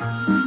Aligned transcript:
Bye. 0.00 0.39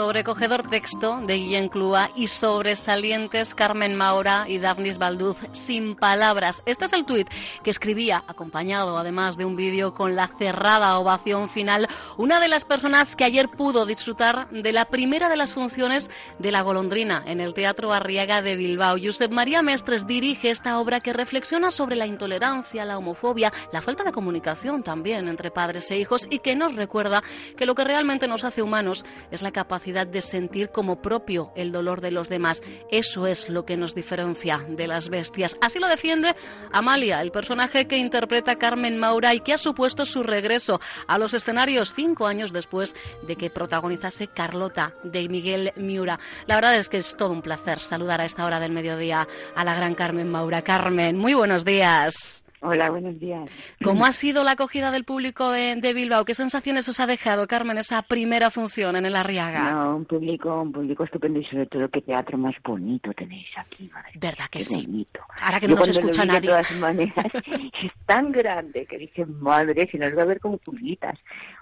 Sobrecogedor 0.00 0.66
texto 0.66 1.20
de 1.26 1.34
Guillén 1.34 1.68
Clua 1.68 2.10
y 2.16 2.28
sobresalientes 2.28 3.54
Carmen 3.54 3.94
Maura 3.94 4.46
y 4.48 4.56
Daphnis 4.56 4.96
Balduz 4.96 5.36
sin 5.52 5.94
palabras. 5.94 6.62
Este 6.64 6.86
es 6.86 6.94
el 6.94 7.04
tuit 7.04 7.28
que 7.62 7.68
escribía, 7.68 8.24
acompañado 8.26 8.96
además 8.96 9.36
de 9.36 9.44
un 9.44 9.56
vídeo 9.56 9.92
con 9.92 10.16
la 10.16 10.30
cerrada 10.38 10.98
ovación 10.98 11.50
final, 11.50 11.86
una 12.16 12.40
de 12.40 12.48
las 12.48 12.64
personas 12.64 13.14
que 13.14 13.24
ayer 13.24 13.50
pudo 13.50 13.84
disfrutar 13.84 14.48
de 14.48 14.72
la 14.72 14.86
primera 14.86 15.28
de 15.28 15.36
las 15.36 15.52
funciones 15.52 16.10
de 16.38 16.50
La 16.50 16.62
Golondrina 16.62 17.22
en 17.26 17.38
el 17.42 17.52
Teatro 17.52 17.92
Arriaga 17.92 18.40
de 18.40 18.56
Bilbao. 18.56 18.96
Josep 18.96 19.30
María 19.30 19.60
Mestres 19.60 20.06
dirige 20.06 20.48
esta 20.50 20.80
obra 20.80 21.00
que 21.00 21.12
reflexiona 21.12 21.70
sobre 21.70 21.96
la 21.96 22.06
intolerancia, 22.06 22.86
la 22.86 22.96
homofobia, 22.96 23.52
la 23.70 23.82
falta 23.82 24.02
de 24.02 24.12
comunicación 24.12 24.82
también 24.82 25.28
entre 25.28 25.50
padres 25.50 25.90
e 25.90 25.98
hijos 25.98 26.26
y 26.30 26.38
que 26.38 26.56
nos 26.56 26.74
recuerda 26.74 27.22
que 27.58 27.66
lo 27.66 27.74
que 27.74 27.84
realmente 27.84 28.28
nos 28.28 28.44
hace 28.44 28.62
humanos 28.62 29.04
es 29.30 29.42
la 29.42 29.50
capacidad 29.50 29.89
de 29.92 30.20
sentir 30.20 30.70
como 30.70 31.02
propio 31.02 31.52
el 31.56 31.72
dolor 31.72 32.00
de 32.00 32.10
los 32.10 32.28
demás. 32.28 32.62
Eso 32.90 33.26
es 33.26 33.48
lo 33.48 33.64
que 33.64 33.76
nos 33.76 33.94
diferencia 33.94 34.64
de 34.68 34.86
las 34.86 35.08
bestias. 35.08 35.56
Así 35.60 35.78
lo 35.78 35.88
defiende 35.88 36.34
Amalia, 36.72 37.20
el 37.22 37.30
personaje 37.30 37.86
que 37.86 37.96
interpreta 37.96 38.56
Carmen 38.56 38.98
Maura 38.98 39.34
y 39.34 39.40
que 39.40 39.52
ha 39.52 39.58
supuesto 39.58 40.06
su 40.06 40.22
regreso 40.22 40.80
a 41.06 41.18
los 41.18 41.34
escenarios 41.34 41.94
cinco 41.94 42.26
años 42.26 42.52
después 42.52 42.94
de 43.26 43.36
que 43.36 43.50
protagonizase 43.50 44.28
Carlota 44.28 44.94
de 45.02 45.28
Miguel 45.28 45.72
Miura. 45.76 46.18
La 46.46 46.54
verdad 46.54 46.76
es 46.76 46.88
que 46.88 46.98
es 46.98 47.16
todo 47.16 47.30
un 47.30 47.42
placer 47.42 47.78
saludar 47.78 48.20
a 48.20 48.24
esta 48.24 48.44
hora 48.44 48.60
del 48.60 48.72
mediodía 48.72 49.26
a 49.54 49.64
la 49.64 49.74
gran 49.74 49.94
Carmen 49.94 50.30
Maura. 50.30 50.62
Carmen, 50.62 51.16
muy 51.16 51.34
buenos 51.34 51.64
días. 51.64 52.44
Hola, 52.62 52.90
buenos 52.90 53.18
días. 53.18 53.50
¿Cómo 53.82 54.04
ha 54.06 54.12
sido 54.12 54.44
la 54.44 54.52
acogida 54.52 54.90
del 54.90 55.04
público 55.04 55.50
de, 55.50 55.92
Bilbao? 55.94 56.24
¿Qué 56.24 56.34
sensaciones 56.34 56.88
os 56.88 57.00
ha 57.00 57.06
dejado, 57.06 57.46
Carmen, 57.46 57.78
esa 57.78 58.02
primera 58.02 58.50
función 58.50 58.96
en 58.96 59.06
el 59.06 59.16
Arriaga? 59.16 59.70
No, 59.70 59.96
un 59.96 60.04
público, 60.04 60.60
un 60.60 60.72
público 60.72 61.04
estupendo 61.04 61.40
y 61.40 61.44
sobre 61.46 61.66
todo 61.66 61.88
qué 61.88 62.02
teatro 62.02 62.36
más 62.36 62.54
bonito 62.62 63.12
tenéis 63.14 63.48
aquí, 63.56 63.88
madre. 63.92 64.12
¿Verdad 64.14 64.46
que 64.50 64.60
sí? 64.60 64.86
Bonito. 64.86 65.20
Ahora 65.40 65.60
que 65.60 65.68
no 65.68 65.76
nos 65.76 65.88
escucha 65.88 66.24
nadie. 66.24 66.40
De 66.40 66.46
todas 66.48 66.72
maneras, 66.76 67.26
es 67.82 67.92
tan 68.04 68.30
grande 68.30 68.84
que 68.86 68.98
dice, 68.98 69.24
madre, 69.24 69.88
si 69.90 69.96
nos 69.96 70.16
va 70.16 70.22
a 70.22 70.26
ver 70.26 70.40
como 70.40 70.58
pulguitas. 70.58 71.18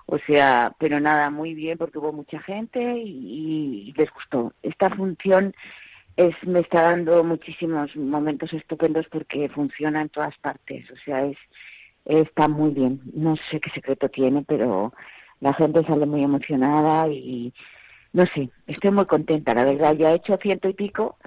O 0.06 0.18
sea, 0.26 0.72
pero 0.78 0.98
nada, 0.98 1.30
muy 1.30 1.54
bien 1.54 1.78
porque 1.78 1.98
hubo 1.98 2.12
mucha 2.12 2.40
gente 2.40 2.80
y 2.98 3.92
les 3.96 4.10
gustó. 4.10 4.52
Esta 4.62 4.90
función 4.90 5.54
es, 6.18 6.34
me 6.42 6.60
está 6.60 6.82
dando 6.82 7.22
muchísimos 7.22 7.94
momentos 7.94 8.52
estupendos 8.52 9.06
porque 9.08 9.48
funciona 9.48 10.02
en 10.02 10.08
todas 10.08 10.36
partes, 10.38 10.90
o 10.90 10.96
sea, 11.04 11.24
es 11.24 11.36
está 12.04 12.48
muy 12.48 12.72
bien. 12.72 13.00
No 13.14 13.36
sé 13.50 13.60
qué 13.60 13.70
secreto 13.70 14.08
tiene, 14.08 14.42
pero 14.42 14.92
la 15.40 15.54
gente 15.54 15.84
sale 15.84 16.06
muy 16.06 16.24
emocionada 16.24 17.06
y 17.08 17.54
no 18.12 18.24
sé, 18.34 18.50
estoy 18.66 18.90
muy 18.90 19.06
contenta, 19.06 19.54
la 19.54 19.64
verdad. 19.64 19.94
Ya 19.94 20.10
he 20.10 20.16
hecho 20.16 20.36
ciento 20.38 20.68
y 20.68 20.72
pico 20.72 21.18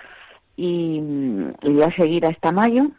y, 0.58 1.00
voy 1.62 1.84
a 1.84 1.96
seguir 1.96 2.26
hasta 2.26 2.52
mayo, 2.52 2.92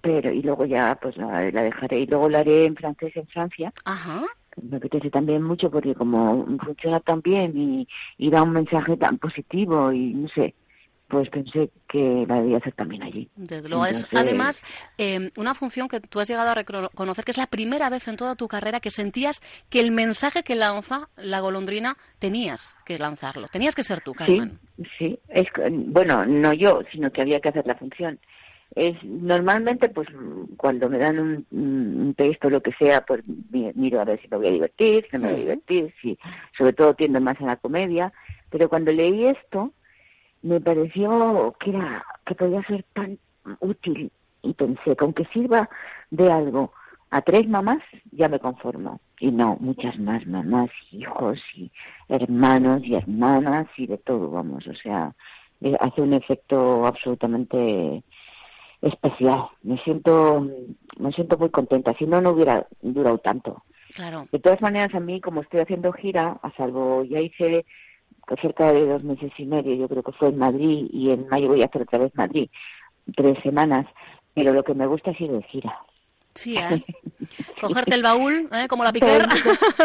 pero 0.00 0.32
y 0.32 0.40
luego 0.40 0.64
ya 0.64 0.98
pues 1.02 1.18
la, 1.18 1.40
dejaré 1.40 2.00
y 2.00 2.06
luego 2.06 2.30
la 2.30 2.38
haré 2.38 2.64
en 2.64 2.76
francés 2.76 3.14
en 3.16 3.26
Francia. 3.26 3.70
Ajá. 3.84 4.22
Me 4.62 4.78
apetece 4.78 5.10
también 5.10 5.42
mucho 5.42 5.70
porque 5.70 5.94
como 5.94 6.46
funciona 6.64 7.00
tan 7.00 7.20
bien 7.20 7.52
y, 7.54 7.88
y 8.16 8.30
da 8.30 8.42
un 8.42 8.52
mensaje 8.52 8.96
tan 8.96 9.18
positivo 9.18 9.92
y 9.92 10.14
no 10.14 10.28
sé, 10.28 10.54
pues 11.12 11.28
pensé 11.28 11.70
que 11.90 12.24
la 12.26 12.40
debía 12.40 12.56
hacer 12.56 12.72
también 12.72 13.02
allí. 13.02 13.28
Desde 13.36 13.68
luego, 13.68 13.84
es 13.84 14.06
además 14.14 14.64
em, 14.96 15.28
una 15.36 15.52
función 15.52 15.86
que 15.86 16.00
tú 16.00 16.20
has 16.20 16.26
llegado 16.26 16.48
a 16.48 16.54
reconocer 16.54 17.22
que 17.22 17.32
es 17.32 17.36
la 17.36 17.48
primera 17.48 17.90
vez 17.90 18.08
en 18.08 18.16
toda 18.16 18.34
tu 18.34 18.48
carrera 18.48 18.80
que 18.80 18.88
sentías 18.88 19.42
que 19.68 19.80
el 19.80 19.90
mensaje 19.90 20.42
que 20.42 20.54
lanza 20.54 21.10
la 21.16 21.40
golondrina 21.40 21.98
tenías 22.18 22.78
que 22.86 22.98
lanzarlo, 22.98 23.48
tenías 23.48 23.74
que 23.74 23.82
ser 23.82 24.00
tú, 24.00 24.14
Carmen. 24.14 24.58
Sí, 24.78 24.86
sí, 24.98 25.18
es, 25.28 25.48
bueno, 25.68 26.24
no 26.24 26.54
yo, 26.54 26.80
sino 26.90 27.10
que 27.12 27.20
había 27.20 27.40
que 27.40 27.50
hacer 27.50 27.66
la 27.66 27.74
función. 27.74 28.18
Es 28.74 28.96
normalmente, 29.04 29.90
pues, 29.90 30.08
cuando 30.56 30.88
me 30.88 30.96
dan 30.96 31.44
un, 31.50 32.14
texto 32.16 32.46
o 32.46 32.50
lo 32.50 32.62
que 32.62 32.72
sea, 32.72 33.02
pues 33.02 33.22
miro 33.50 34.00
a 34.00 34.06
ver 34.06 34.18
si 34.22 34.28
me 34.28 34.38
voy 34.38 34.46
a 34.46 34.52
divertir, 34.52 35.06
si 35.10 35.18
me 35.18 35.26
voy 35.26 35.34
a 35.34 35.40
divertir, 35.40 35.94
si, 36.00 36.18
sobre 36.56 36.72
todo 36.72 36.94
tiendo 36.94 37.20
más 37.20 37.38
a 37.42 37.44
la 37.44 37.56
comedia, 37.56 38.14
pero 38.48 38.70
cuando 38.70 38.92
leí 38.92 39.26
esto, 39.26 39.72
me 40.42 40.60
pareció 40.60 41.54
que 41.58 41.70
era 41.70 42.04
que 42.26 42.34
podía 42.34 42.62
ser 42.64 42.84
tan 42.92 43.18
útil 43.60 44.10
y 44.42 44.52
pensé 44.54 44.96
que 44.96 45.04
aunque 45.04 45.24
sirva 45.26 45.68
de 46.10 46.30
algo 46.30 46.72
a 47.10 47.22
tres 47.22 47.48
mamás 47.48 47.82
ya 48.10 48.28
me 48.28 48.40
conformo. 48.40 49.00
Y 49.20 49.30
no 49.30 49.56
muchas 49.60 49.98
más 49.98 50.26
mamás 50.26 50.70
hijos 50.90 51.40
y 51.54 51.70
hermanos 52.08 52.82
y 52.84 52.94
hermanas 52.94 53.66
y 53.76 53.86
de 53.86 53.98
todo 53.98 54.30
vamos 54.30 54.66
o 54.66 54.74
sea 54.74 55.14
eh, 55.60 55.76
hace 55.78 56.02
un 56.02 56.12
efecto 56.12 56.86
absolutamente 56.86 58.02
especial. 58.80 59.44
Me 59.62 59.78
siento 59.78 60.48
me 60.98 61.12
siento 61.12 61.38
muy 61.38 61.50
contenta 61.50 61.94
si 61.98 62.06
no 62.06 62.20
no 62.20 62.30
hubiera 62.30 62.66
durado 62.80 63.18
tanto. 63.18 63.62
Claro. 63.94 64.26
De 64.32 64.38
todas 64.38 64.60
maneras 64.60 64.94
a 64.94 65.00
mí 65.00 65.20
como 65.20 65.42
estoy 65.42 65.60
haciendo 65.60 65.92
gira 65.92 66.38
a 66.42 66.50
salvo 66.52 67.04
ya 67.04 67.20
hice 67.20 67.64
cerca 68.40 68.72
de 68.72 68.86
dos 68.86 69.02
meses 69.04 69.32
y 69.36 69.44
medio, 69.44 69.74
yo 69.74 69.88
creo 69.88 70.02
que 70.02 70.12
fue 70.12 70.28
en 70.28 70.38
Madrid 70.38 70.86
y 70.92 71.10
en 71.10 71.28
mayo 71.28 71.48
voy 71.48 71.62
a 71.62 71.66
hacer 71.66 71.82
otra 71.82 71.98
vez 71.98 72.14
Madrid, 72.14 72.48
tres 73.16 73.38
semanas, 73.42 73.86
pero 74.34 74.52
lo 74.52 74.62
que 74.62 74.74
me 74.74 74.86
gusta 74.86 75.10
es 75.10 75.20
ir 75.20 75.30
de 75.30 75.42
gira. 75.42 75.78
Sí, 76.34 76.56
¿eh? 76.56 76.82
Cogerte 77.60 77.94
el 77.94 78.02
baúl, 78.02 78.48
¿eh? 78.52 78.66
Como 78.68 78.84
la 78.84 78.92
piquera. 78.92 79.28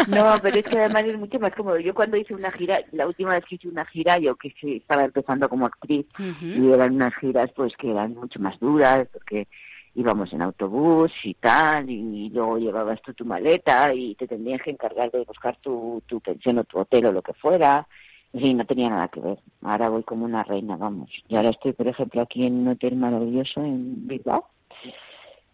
No, 0.08 0.36
pero 0.42 0.58
es 0.58 0.66
que 0.66 0.80
además 0.80 1.04
es 1.06 1.18
mucho 1.18 1.40
más 1.40 1.54
cómodo. 1.54 1.78
Yo 1.80 1.94
cuando 1.94 2.18
hice 2.18 2.34
una 2.34 2.52
gira, 2.52 2.80
la 2.94 3.08
última 3.08 3.34
vez 3.34 3.44
que 3.46 3.56
hice 3.56 3.68
una 3.68 3.86
gira, 3.86 4.18
yo 4.18 4.36
que 4.36 4.54
estaba 4.62 5.04
empezando 5.04 5.50
como 5.50 5.66
actriz, 5.66 6.06
y 6.42 6.72
eran 6.72 6.96
unas 6.96 7.14
giras 7.16 7.52
pues 7.56 7.76
que 7.76 7.92
eran 7.92 8.16
mucho 8.16 8.40
más 8.40 8.58
duras, 8.60 9.08
porque 9.12 9.48
íbamos 9.96 10.32
en 10.32 10.44
autobús 10.44 11.12
y 11.24 11.34
tal, 11.34 11.90
y 11.90 12.30
luego 12.30 12.60
llevabas 12.60 13.02
tú 13.02 13.14
tu 13.14 13.26
maleta 13.26 13.94
y 13.94 14.16
te 14.16 14.28
tendrías 14.28 14.62
que 14.62 14.70
encargar 14.70 15.12
de 15.12 15.24
buscar 15.24 15.58
tu, 15.58 16.02
tu 16.06 16.22
pensión 16.22 16.60
o 16.60 16.64
tu 16.64 16.80
hotel 16.80 17.08
o 17.08 17.12
lo 17.12 17.22
que 17.22 17.34
fuera, 17.34 17.88
Sí, 18.34 18.54
no 18.54 18.66
tenía 18.66 18.90
nada 18.90 19.08
que 19.08 19.20
ver. 19.20 19.40
Ahora 19.62 19.90
voy 19.90 20.04
como 20.04 20.26
una 20.26 20.44
reina, 20.44 20.78
vamos. 20.78 21.10
Y 21.28 21.36
ahora 21.36 21.50
estoy, 21.50 21.74
por 21.74 21.88
ejemplo, 21.88 22.22
aquí 22.22 22.46
en 22.46 22.56
un 22.56 22.68
hotel 22.70 22.96
maravilloso 22.96 23.62
en 23.64 24.08
Bilbao, 24.08 24.48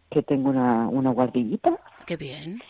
que 0.09 0.23
tengo 0.23 0.49
una, 0.49 0.87
una 0.87 1.11
guardillita. 1.11 1.79
Qué 2.05 2.17
bien 2.17 2.61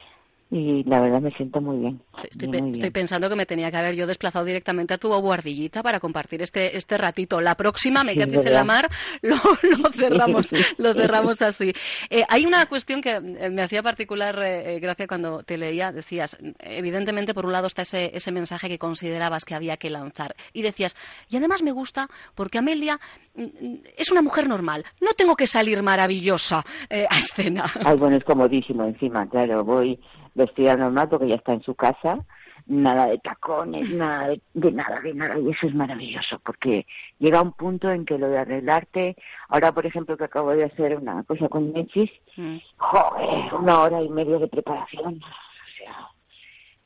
y 0.54 0.84
la 0.84 1.02
verdad 1.02 1.20
me 1.20 1.32
siento 1.32 1.60
muy 1.60 1.78
bien. 1.78 2.00
Estoy, 2.30 2.92
pensando 2.92 3.28
que 3.28 3.36
me 3.36 3.48
tenía 3.48 3.72
que 3.72 3.78
haber 3.78 3.96
yo 3.96 4.06
desplazado 4.06 4.46
directamente 4.46 4.94
a 4.94 5.00
tu 5.00 5.10
guardillita 5.10 5.82
para 5.82 6.00
compartir 6.00 6.44
este 6.44 6.78
este 6.78 6.96
ratito. 6.96 7.42
La 7.42 7.56
próxima, 7.56 8.04
me 8.04 8.14
sí, 8.14 8.22
en 8.22 8.54
la 8.54 8.64
mar, 8.64 8.88
lo, 9.24 9.36
cerramos, 9.96 10.52
lo 10.78 10.94
cerramos 10.94 11.42
así. 11.42 11.74
Eh, 12.08 12.24
hay 12.30 12.46
una 12.46 12.68
cuestión 12.68 13.02
que 13.02 13.14
eh, 13.14 13.50
me 13.50 13.64
hacía 13.64 13.82
particular 13.82 14.40
eh, 14.44 14.80
gracia 14.80 15.08
cuando 15.08 15.42
te 15.42 15.58
leía. 15.58 15.92
Decías, 15.92 16.38
evidentemente, 16.60 17.34
por 17.34 17.48
un 17.48 17.52
lado 17.52 17.66
está 17.66 17.82
ese, 17.82 18.16
ese 18.16 18.32
mensaje 18.32 18.70
que 18.70 18.78
considerabas 18.78 19.46
que 19.46 19.56
había 19.56 19.78
que 19.78 19.90
lanzar. 19.90 20.36
Y 20.54 20.62
decías, 20.62 20.96
y 21.30 21.38
además 21.38 21.64
me 21.64 21.72
gusta 21.72 22.08
porque 22.36 22.60
Amelia 22.60 23.00
mm, 23.34 23.42
mm, 23.42 23.82
es 23.98 24.12
una 24.12 24.22
mujer 24.22 24.48
normal. 24.48 24.86
No 25.02 25.14
tengo 25.14 25.36
que 25.36 25.48
salir 25.48 25.82
maravillosa 25.82 26.64
a 27.10 27.18
escena. 27.18 27.66
Ay, 27.84 27.98
bueno, 27.98 28.18
es 28.18 28.24
comodísimo 28.24 28.84
encima, 28.84 29.28
claro. 29.28 29.64
Voy 29.64 30.00
vestida 30.36 30.76
normal 30.76 31.10
porque 31.10 31.28
ya 31.28 31.36
está 31.36 31.54
en 31.54 31.62
su 31.62 31.76
casa, 31.76 32.20
nada 32.66 33.08
de 33.08 33.18
tacones, 33.20 33.90
nada 33.92 34.34
de, 34.54 34.72
nada, 34.72 35.02
de 35.02 35.14
nada, 35.14 35.38
y 35.38 35.50
eso 35.50 35.68
es 35.68 35.76
maravilloso 35.76 36.40
porque 36.40 36.86
llega 37.20 37.42
un 37.42 37.52
punto 37.52 37.92
en 37.92 38.06
que 38.06 38.18
lo 38.18 38.30
de 38.30 38.40
arreglarte, 38.40 39.16
ahora 39.50 39.72
por 39.74 39.86
ejemplo 39.86 40.18
que 40.18 40.24
acabo 40.24 40.52
de 40.52 40.66
hacer 40.66 40.98
una 40.98 41.24
cosa 41.24 41.50
con 41.50 41.74
Mechis, 41.74 42.12
mm. 42.38 42.58
joder, 42.78 43.54
una 43.54 43.80
hora 43.82 44.02
y 44.02 44.10
media 44.10 44.38
de 44.38 44.48
preparación, 44.48 45.22
o 45.24 45.78
sea, 45.78 46.10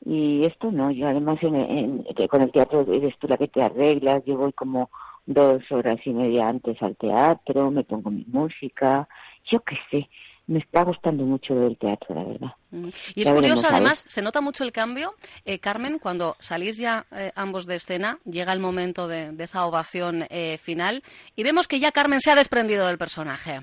y 0.04 0.44
esto 0.44 0.72
no, 0.72 0.90
yo 0.90 1.08
además 1.08 1.38
en, 1.42 2.04
con 2.28 2.42
el 2.42 2.52
teatro 2.52 2.84
eres 2.92 3.16
tú 3.18 3.28
la 3.28 3.36
que 3.36 3.48
te 3.48 3.62
arreglas, 3.62 4.24
yo 4.24 4.36
voy 4.36 4.52
como 4.52 4.90
dos 5.26 5.62
horas 5.70 5.98
y 6.04 6.10
media 6.10 6.48
antes 6.48 6.82
al 6.82 6.96
teatro, 6.96 7.70
me 7.70 7.84
pongo 7.84 8.10
mi 8.10 8.24
música, 8.26 9.08
yo 9.44 9.60
qué 9.60 9.76
sé, 9.90 10.08
me 10.48 10.58
está 10.58 10.82
gustando 10.82 11.24
mucho 11.24 11.54
el 11.66 11.76
teatro, 11.76 12.14
la 12.14 12.24
verdad. 12.24 12.48
Mm. 12.70 12.88
Y 13.14 13.22
es 13.22 13.30
curioso, 13.30 13.66
además, 13.68 14.04
se 14.08 14.22
nota 14.22 14.40
mucho 14.40 14.64
el 14.64 14.72
cambio, 14.72 15.14
eh, 15.44 15.58
Carmen, 15.58 15.98
cuando 15.98 16.36
salís 16.40 16.78
ya 16.78 17.06
eh, 17.12 17.30
ambos 17.36 17.66
de 17.66 17.76
escena, 17.76 18.18
llega 18.24 18.52
el 18.52 18.58
momento 18.58 19.06
de, 19.06 19.34
esa 19.38 19.66
ovación 19.66 20.24
eh, 20.30 20.58
final 20.58 21.02
y 21.36 21.42
vemos 21.44 21.68
que 21.68 21.78
ya 21.78 21.92
Carmen 21.92 22.20
se 22.20 22.30
ha 22.30 22.34
desprendido 22.34 22.86
del 22.86 22.98
personaje. 22.98 23.60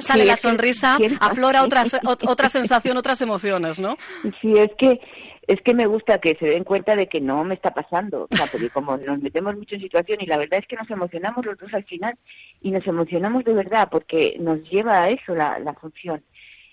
Sale 0.00 0.24
la 0.24 0.36
sonrisa, 0.36 0.98
aflora 1.20 1.62
otras, 1.62 1.96
otra 2.26 2.48
sensación, 2.48 2.96
otras 2.96 3.22
emociones, 3.22 3.78
¿no? 3.78 3.96
Sí, 4.40 4.52
es 4.56 4.70
que 4.76 4.98
es 5.46 5.60
que 5.62 5.74
me 5.74 5.86
gusta 5.86 6.18
que 6.18 6.34
se 6.36 6.46
den 6.46 6.64
cuenta 6.64 6.96
de 6.96 7.08
que 7.08 7.20
no 7.20 7.44
me 7.44 7.54
está 7.54 7.72
pasando, 7.72 8.26
o 8.30 8.36
sea, 8.36 8.46
porque 8.46 8.70
como 8.70 8.96
nos 8.96 9.20
metemos 9.20 9.56
mucho 9.56 9.76
en 9.76 9.80
situación 9.80 10.18
y 10.20 10.26
la 10.26 10.38
verdad 10.38 10.58
es 10.60 10.66
que 10.66 10.76
nos 10.76 10.90
emocionamos 10.90 11.44
los 11.46 11.58
dos 11.58 11.72
al 11.72 11.84
final 11.84 12.16
y 12.60 12.70
nos 12.70 12.86
emocionamos 12.86 13.44
de 13.44 13.54
verdad 13.54 13.88
porque 13.90 14.36
nos 14.40 14.62
lleva 14.68 15.02
a 15.02 15.10
eso 15.10 15.34
la, 15.34 15.58
la 15.58 15.74
función. 15.74 16.22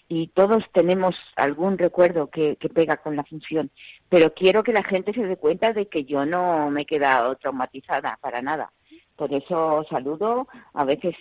Y 0.09 0.27
todos 0.27 0.63
tenemos 0.73 1.15
algún 1.35 1.77
recuerdo 1.77 2.29
que, 2.29 2.57
que 2.57 2.69
pega 2.69 2.97
con 2.97 3.15
la 3.15 3.23
función, 3.23 3.71
pero 4.09 4.33
quiero 4.33 4.63
que 4.63 4.73
la 4.73 4.83
gente 4.83 5.13
se 5.13 5.25
dé 5.25 5.37
cuenta 5.37 5.73
de 5.73 5.87
que 5.87 6.03
yo 6.03 6.25
no 6.25 6.69
me 6.69 6.81
he 6.81 6.85
quedado 6.85 7.35
traumatizada 7.35 8.17
para 8.21 8.41
nada 8.41 8.71
por 9.15 9.33
eso 9.33 9.85
saludo, 9.89 10.47
a 10.73 10.83
veces 10.85 11.15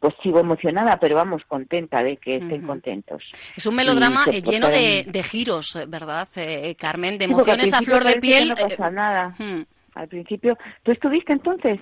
pues 0.00 0.14
sigo 0.22 0.40
emocionada, 0.40 0.98
pero 0.98 1.16
vamos, 1.16 1.42
contenta 1.46 2.02
de 2.02 2.16
que 2.16 2.36
estén 2.36 2.66
contentos. 2.66 3.22
Es 3.56 3.66
un 3.66 3.74
melodrama 3.74 4.24
eh, 4.32 4.42
lleno 4.42 4.68
de, 4.68 5.22
giros, 5.22 5.78
¿verdad, 5.88 6.28
eh, 6.36 6.74
Carmen? 6.76 7.18
De 7.18 7.26
emociones 7.26 7.72
a 7.72 7.82
flor 7.82 8.04
de 8.04 8.20
piel. 8.20 8.48
No 8.48 8.54
pasa 8.54 8.90
nada. 8.90 9.34
Hmm. 9.38 9.62
Al 9.96 10.08
principio, 10.08 10.58
¿tú 10.82 10.92
estuviste 10.92 11.32
entonces? 11.32 11.80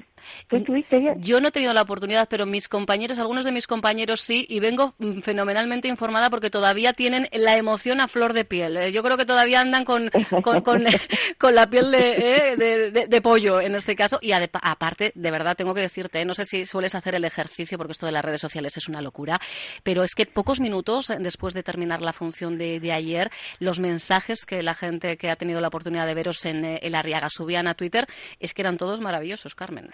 Yo 1.19 1.41
no 1.41 1.49
he 1.49 1.51
tenido 1.51 1.73
la 1.75 1.83
oportunidad, 1.83 2.29
pero 2.29 2.47
mis 2.47 2.69
compañeros, 2.69 3.19
algunos 3.19 3.45
de 3.45 3.53
mis 3.53 3.67
compañeros 3.67 4.21
sí, 4.21 4.47
y 4.49 4.61
vengo 4.61 4.95
mm, 4.99 5.21
fenomenalmente 5.21 5.89
informada 5.89 6.31
porque 6.31 6.51
todavía 6.51 6.93
tienen 6.93 7.29
la 7.33 7.57
emoción 7.57 8.01
a 8.01 8.09
flor 8.09 8.33
de 8.33 8.45
piel. 8.45 8.77
¿eh? 8.77 8.93
Yo 8.93 9.03
creo 9.03 9.17
que 9.17 9.27
todavía 9.27 9.61
andan 9.61 9.85
con, 9.85 10.11
con, 10.43 10.85
la 11.55 11.69
piel 11.69 11.95
¿eh? 11.95 12.55
de, 12.57 13.07
de, 13.09 13.21
pollo 13.21 13.61
en 13.61 13.75
este 13.75 13.97
caso. 13.97 14.19
Y 14.23 14.33
aparte, 14.33 15.13
de 15.15 15.31
verdad, 15.31 15.57
tengo 15.57 15.75
que 15.75 15.81
decirte, 15.81 16.21
¿eh? 16.21 16.25
no 16.25 16.35
sé 16.35 16.45
si 16.45 16.65
sueles 16.65 16.95
hacer 16.95 17.15
el 17.15 17.25
ejercicio 17.25 17.79
porque 17.79 17.93
esto 17.93 18.07
de 18.07 18.13
las 18.13 18.25
redes 18.25 18.41
sociales 18.41 18.77
es 18.77 18.89
una 18.89 19.03
locura, 19.03 19.41
pero 19.83 20.05
es 20.05 20.15
que 20.15 20.27
pocos 20.27 20.61
minutos 20.61 21.13
después 21.19 21.55
de 21.55 21.63
terminar 21.63 22.01
la 22.01 22.13
función 22.13 22.59
de, 22.59 22.93
ayer, 22.93 23.31
los 23.59 23.81
mensajes 23.81 24.47
que 24.47 24.63
la 24.63 24.75
gente 24.75 25.17
que 25.17 25.31
ha 25.31 25.37
tenido 25.37 25.61
la 25.61 25.69
oportunidad 25.69 26.07
de 26.07 26.15
veros 26.15 26.45
en 26.45 26.65
el 26.65 26.95
Arriaga 26.95 27.29
subían 27.29 27.67
a 27.67 27.75
Twitter, 27.75 28.04
es 28.41 28.55
que 28.55 28.63
eran 28.63 28.77
todos 28.77 29.01
maravillosos, 29.01 29.55
Carmen. 29.55 29.91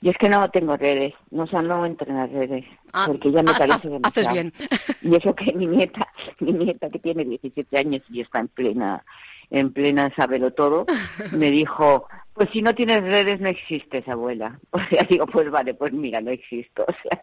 Y 0.00 0.10
es 0.10 0.16
que 0.16 0.28
no 0.28 0.48
tengo 0.50 0.76
redes, 0.76 1.14
no, 1.30 1.44
o 1.44 1.62
no 1.62 1.84
entro 1.84 2.08
en 2.08 2.16
las 2.16 2.30
redes, 2.30 2.64
ah, 2.92 3.04
porque 3.06 3.32
ya 3.32 3.42
me 3.42 3.52
parece 3.52 3.88
demasiado. 3.88 4.02
Haces 4.04 4.28
bien. 4.28 4.52
Y 5.02 5.16
eso 5.16 5.34
que 5.34 5.52
mi 5.54 5.66
nieta, 5.66 6.06
mi 6.40 6.52
nieta 6.52 6.90
que 6.90 6.98
tiene 6.98 7.24
17 7.24 7.78
años 7.78 8.02
y 8.10 8.20
está 8.20 8.40
en 8.40 8.48
plena, 8.48 9.04
en 9.50 9.72
plena 9.72 10.12
sábelo 10.14 10.52
todo, 10.52 10.86
me 11.32 11.50
dijo, 11.50 12.06
pues 12.34 12.48
si 12.52 12.62
no 12.62 12.74
tienes 12.74 13.02
redes 13.02 13.40
no 13.40 13.48
existes, 13.48 14.06
abuela. 14.08 14.58
O 14.70 14.78
sea, 14.78 15.04
digo, 15.08 15.26
pues 15.26 15.50
vale, 15.50 15.74
pues 15.74 15.92
mira, 15.92 16.20
no 16.20 16.30
existo. 16.30 16.84
O 16.86 16.92
sea, 17.02 17.20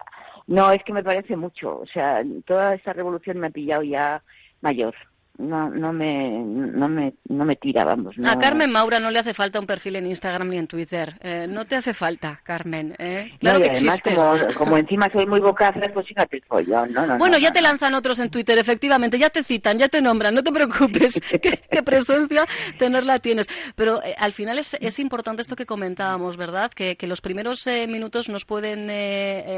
no, 0.47 0.71
es 0.71 0.83
que 0.83 0.93
me 0.93 1.03
parece 1.03 1.37
mucho. 1.37 1.79
O 1.79 1.87
sea, 1.87 2.23
toda 2.45 2.75
esta 2.75 2.93
revolución 2.93 3.39
me 3.39 3.47
ha 3.47 3.51
pillado 3.51 3.83
ya 3.83 4.21
mayor 4.61 4.95
no, 5.37 5.69
no 5.69 5.91
me, 5.91 6.29
no 6.29 6.87
me, 6.87 7.13
no 7.27 7.45
me 7.45 7.55
tira, 7.55 7.83
vamos. 7.83 8.15
A 8.23 8.37
Carmen 8.37 8.71
Maura 8.71 8.99
no 8.99 9.11
le 9.11 9.19
hace 9.19 9.33
falta 9.33 9.59
un 9.59 9.65
perfil 9.65 9.97
en 9.97 10.07
Instagram 10.07 10.49
ni 10.49 10.57
en 10.57 10.67
Twitter. 10.67 11.17
Eh, 11.21 11.45
no 11.49 11.65
te 11.65 11.75
hace 11.75 11.93
falta, 11.93 12.39
Carmen. 12.43 12.95
¿eh? 12.99 13.33
Claro 13.39 13.59
que 13.59 13.71
además, 13.71 14.01
Como, 14.57 14.77
encima 14.77 15.09
soy 15.11 15.25
muy 15.25 15.41
bocazas, 15.41 15.91
pues 15.93 16.07
fíjate 16.07 16.37
el 16.37 16.67
No, 16.93 17.05
no, 17.05 17.17
bueno, 17.17 17.37
ya 17.37 17.51
te 17.51 17.61
lanzan 17.61 17.95
otros 17.95 18.19
en 18.19 18.29
Twitter, 18.29 18.57
efectivamente, 18.57 19.19
ya 19.19 19.29
te 19.29 19.43
citan, 19.43 19.77
ya 19.77 19.89
te 19.89 20.01
nombran, 20.01 20.33
no 20.33 20.43
te 20.43 20.51
preocupes, 20.51 21.19
qué, 21.41 21.83
presencia 21.83 22.45
tenerla 22.77 23.19
tienes. 23.19 23.47
Pero 23.75 24.01
eh, 24.03 24.15
al 24.17 24.31
final 24.31 24.57
es, 24.57 24.75
es 24.79 24.99
importante 24.99 25.41
esto 25.41 25.55
que 25.55 25.65
comentábamos, 25.65 26.37
¿verdad? 26.37 26.71
Que, 26.71 26.95
que 26.95 27.07
los 27.07 27.19
primeros 27.19 27.65
eh, 27.67 27.87
minutos 27.87 28.29
nos 28.29 28.45
pueden 28.45 28.85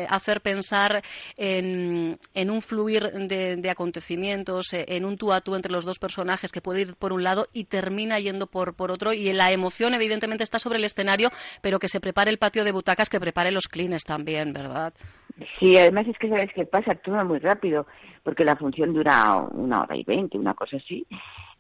hacer 0.09 0.41
pensar 0.41 1.03
en, 1.35 2.19
en 2.33 2.50
un 2.50 2.62
fluir 2.62 3.12
de, 3.12 3.57
de 3.57 3.69
acontecimientos, 3.69 4.69
en 4.71 5.06
un 5.06 5.18
tú 5.18 5.31
a 5.31 5.41
tú 5.41 5.56
entre 5.56 5.66
los 5.71 5.85
dos 5.85 5.99
personajes 5.99 6.51
que 6.51 6.61
puede 6.61 6.81
ir 6.81 6.95
por 6.95 7.13
un 7.13 7.23
lado 7.23 7.47
y 7.53 7.65
termina 7.65 8.19
yendo 8.19 8.47
por, 8.47 8.73
por 8.73 8.91
otro. 8.91 9.13
Y 9.13 9.31
la 9.33 9.51
emoción, 9.51 9.93
evidentemente, 9.93 10.43
está 10.43 10.59
sobre 10.59 10.79
el 10.79 10.85
escenario, 10.85 11.29
pero 11.61 11.79
que 11.79 11.87
se 11.87 11.99
prepare 11.99 12.31
el 12.31 12.37
patio 12.37 12.63
de 12.63 12.71
butacas, 12.71 13.09
que 13.09 13.19
prepare 13.19 13.51
los 13.51 13.67
clines 13.67 14.03
también, 14.03 14.53
¿verdad? 14.53 14.93
Sí, 15.59 15.77
además 15.77 16.07
es 16.07 16.17
que 16.17 16.29
sabes 16.29 16.51
que 16.53 16.65
pasa, 16.65 16.91
actúa 16.91 17.23
muy 17.23 17.39
rápido, 17.39 17.85
porque 18.23 18.43
la 18.43 18.55
función 18.55 18.93
dura 18.93 19.35
una 19.51 19.83
hora 19.83 19.95
y 19.95 20.03
veinte, 20.03 20.37
una 20.37 20.53
cosa 20.53 20.77
así. 20.77 21.05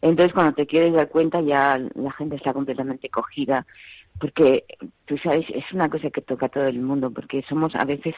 Entonces, 0.01 0.33
cuando 0.33 0.53
te 0.53 0.67
quieres 0.67 0.93
dar 0.93 1.09
cuenta, 1.09 1.41
ya 1.41 1.79
la 1.95 2.11
gente 2.11 2.35
está 2.35 2.53
completamente 2.53 3.09
cogida, 3.09 3.65
porque 4.19 4.65
tú 5.05 5.17
sabes, 5.19 5.45
es 5.49 5.63
una 5.73 5.89
cosa 5.89 6.09
que 6.09 6.21
toca 6.21 6.47
a 6.47 6.49
todo 6.49 6.65
el 6.65 6.79
mundo, 6.79 7.11
porque 7.11 7.43
somos 7.47 7.75
a 7.75 7.85
veces 7.85 8.15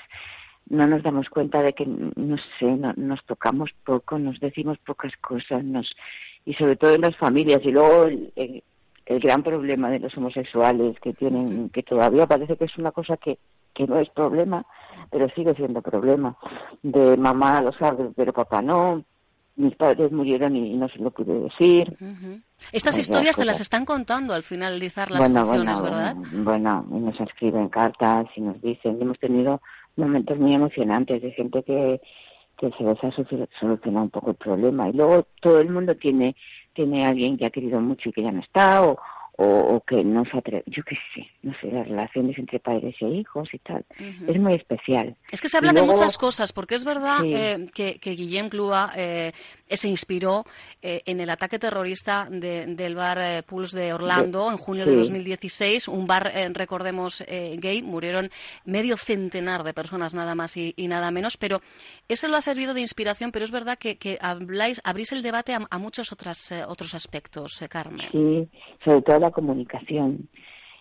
no 0.69 0.87
nos 0.87 1.03
damos 1.03 1.29
cuenta 1.29 1.61
de 1.61 1.73
que, 1.73 1.85
no 1.85 2.37
sé, 2.59 2.65
nos 2.95 3.23
tocamos 3.25 3.71
poco, 3.83 4.19
nos 4.19 4.39
decimos 4.39 4.77
pocas 4.79 5.11
cosas, 5.17 5.63
nos 5.63 5.95
y 6.45 6.53
sobre 6.53 6.75
todo 6.75 6.93
en 6.93 7.01
las 7.01 7.15
familias. 7.17 7.61
Y 7.63 7.71
luego 7.71 8.05
el, 8.05 8.63
el, 9.05 9.19
gran 9.19 9.43
problema 9.43 9.89
de 9.89 9.99
los 9.99 10.15
homosexuales 10.17 10.99
que 10.99 11.13
tienen, 11.13 11.69
que 11.69 11.83
todavía 11.83 12.27
parece 12.27 12.57
que 12.57 12.65
es 12.65 12.77
una 12.77 12.91
cosa 12.91 13.17
que, 13.17 13.37
que 13.73 13.87
no 13.87 13.99
es 13.99 14.09
problema, 14.09 14.65
pero 15.11 15.29
sigue 15.29 15.53
siendo 15.55 15.81
problema. 15.81 16.35
De 16.83 17.17
mamá 17.17 17.61
lo 17.61 17.71
sabe, 17.73 18.09
pero 18.15 18.33
papá 18.33 18.61
no. 18.61 19.03
Mis 19.59 19.75
padres 19.75 20.09
murieron 20.13 20.55
y 20.55 20.73
no 20.77 20.87
se 20.87 20.99
lo 20.99 21.11
pude 21.11 21.37
decir. 21.37 21.93
Estas 22.71 22.97
historias 22.97 23.35
te 23.35 23.43
las 23.43 23.59
están 23.59 23.83
contando 23.83 24.33
al 24.33 24.43
finalizar 24.43 25.11
las 25.11 25.21
funciones, 25.21 25.81
¿verdad? 25.81 26.15
Bueno, 26.31 26.85
y 26.89 26.99
nos 26.99 27.19
escriben 27.19 27.67
cartas 27.67 28.27
y 28.37 28.41
nos 28.41 28.61
dicen, 28.61 29.01
hemos 29.01 29.19
tenido 29.19 29.61
momentos 29.97 30.39
muy 30.39 30.53
emocionantes 30.53 31.21
de 31.21 31.31
gente 31.31 31.61
que, 31.63 31.99
que 32.57 32.71
se 32.77 32.83
les 32.85 33.03
ha 33.03 33.11
solucionado 33.59 34.05
un 34.05 34.09
poco 34.09 34.29
el 34.29 34.37
problema. 34.37 34.87
Y 34.87 34.93
luego 34.93 35.27
todo 35.41 35.59
el 35.59 35.69
mundo 35.69 35.93
tiene, 35.93 36.37
tiene 36.73 37.05
alguien 37.05 37.37
que 37.37 37.45
ha 37.45 37.49
querido 37.49 37.81
mucho 37.81 38.07
y 38.07 38.13
que 38.13 38.23
ya 38.23 38.31
no 38.31 38.39
está, 38.39 38.81
o, 38.85 38.97
o, 39.41 39.81
que 39.87 40.03
no 40.03 40.25
se 40.25 40.37
atreve, 40.37 40.63
yo 40.65 40.83
qué 40.83 40.97
sé, 41.13 41.25
no 41.43 41.53
sé, 41.61 41.71
las 41.71 41.87
relaciones 41.87 42.37
entre 42.37 42.59
padres 42.59 42.93
e 42.99 43.05
hijos 43.05 43.47
y 43.53 43.59
tal. 43.59 43.85
Es 44.27 44.37
muy 44.37 44.53
especial. 44.53 45.15
Es 45.31 45.39
que 45.39 45.47
se 45.47 45.57
habla 45.57 45.71
de 45.71 45.81
muchas 45.81 46.17
cosas, 46.17 46.51
porque 46.51 46.75
es 46.75 46.83
verdad 46.83 47.23
eh, 47.23 47.69
que, 47.73 47.99
que, 47.99 48.15
Guillem 48.15 48.49
Clua 48.49 48.91
eh, 48.97 49.31
se 49.69 49.87
inspiró 49.87 50.43
eh, 50.81 51.03
en 51.05 51.21
el 51.21 51.29
ataque 51.29 51.57
terrorista 51.57 52.27
del 52.29 52.95
bar 52.95 53.45
Pulse 53.45 53.79
de 53.79 53.93
Orlando 53.93 54.51
en 54.51 54.57
junio 54.57 54.85
de 54.85 54.95
2016, 54.97 55.87
un 55.87 56.05
bar, 56.05 56.33
recordemos, 56.51 57.23
gay, 57.29 57.81
murieron 57.81 58.29
medio 58.65 58.97
centenar 58.97 59.63
de 59.63 59.73
personas 59.73 60.13
nada 60.13 60.35
más 60.35 60.57
y, 60.57 60.73
nada 60.89 61.11
menos, 61.11 61.37
pero 61.37 61.61
eso 62.09 62.27
lo 62.27 62.35
ha 62.35 62.41
servido 62.41 62.73
de 62.73 62.81
inspiración, 62.81 63.31
pero 63.31 63.45
es 63.45 63.51
verdad 63.51 63.77
que, 63.77 63.97
que 63.97 64.17
habláis, 64.19 64.81
abrís 64.83 65.13
el 65.13 65.21
debate 65.21 65.53
a, 65.53 65.77
muchos 65.79 66.11
otras, 66.11 66.51
otros 66.67 66.93
aspectos, 66.93 67.63
Carmen. 67.69 68.09
Sí, 68.11 68.49
sobre 68.83 69.01
todo 69.03 69.28
comunicación. 69.31 70.29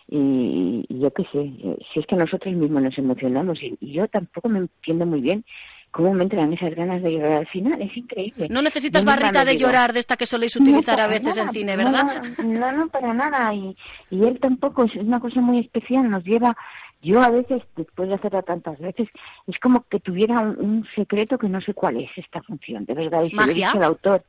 Y, 0.07 0.85
yo 0.89 1.11
qué 1.11 1.23
sé, 1.31 1.53
si 1.93 1.99
es 1.99 2.05
que 2.07 2.15
nosotros 2.15 2.53
mismos 2.55 2.81
nos 2.81 2.97
emocionamos 2.97 3.61
y, 3.61 3.77
yo 3.79 4.07
tampoco 4.07 4.49
me 4.49 4.59
entiendo 4.59 5.05
muy 5.05 5.21
bien 5.21 5.45
cómo 5.91 6.13
me 6.13 6.23
entran 6.23 6.53
esas 6.53 6.75
ganas 6.75 7.01
de 7.01 7.11
llorar 7.13 7.33
al 7.33 7.47
final, 7.47 7.81
es 7.81 7.95
increíble. 7.95 8.47
No 8.49 8.61
necesitas 8.61 9.05
barrita 9.05 9.43
de 9.43 9.57
llorar 9.57 9.93
de 9.93 9.99
esta 9.99 10.17
que 10.17 10.25
soléis 10.25 10.55
utilizar 10.55 10.99
a 10.99 11.07
veces 11.07 11.37
en 11.37 11.49
cine, 11.51 11.75
¿verdad? 11.75 12.23
No, 12.43 12.71
no, 12.71 12.87
para 12.89 13.13
nada. 13.13 13.53
Y, 13.53 13.75
y 14.11 14.23
él 14.23 14.39
tampoco, 14.39 14.83
es 14.83 14.95
una 14.95 15.19
cosa 15.19 15.41
muy 15.41 15.59
especial, 15.59 16.09
nos 16.09 16.23
lleva, 16.23 16.55
yo 17.01 17.21
a 17.21 17.29
veces, 17.29 17.63
después 17.75 18.09
de 18.09 18.15
hacerla 18.15 18.41
tantas 18.41 18.77
veces, 18.79 19.07
es 19.47 19.59
como 19.59 19.83
que 19.89 19.99
tuviera 19.99 20.41
un, 20.41 20.85
secreto 20.95 21.37
que 21.37 21.49
no 21.49 21.61
sé 21.61 21.73
cuál 21.73 21.97
es 21.97 22.09
esta 22.17 22.41
función, 22.43 22.85
de 22.85 22.93
verdad, 22.93 23.23
y 23.23 23.29
se 23.29 23.35
lo 23.35 23.73
el 23.75 23.83
autor 23.83 24.23